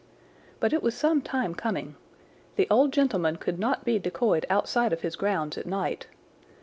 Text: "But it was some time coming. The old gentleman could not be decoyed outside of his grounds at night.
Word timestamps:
"But 0.59 0.73
it 0.73 0.81
was 0.81 0.95
some 0.95 1.21
time 1.21 1.53
coming. 1.53 1.95
The 2.55 2.65
old 2.71 2.91
gentleman 2.91 3.35
could 3.35 3.59
not 3.59 3.85
be 3.85 3.99
decoyed 3.99 4.47
outside 4.49 4.93
of 4.93 5.01
his 5.01 5.15
grounds 5.15 5.59
at 5.59 5.67
night. 5.67 6.07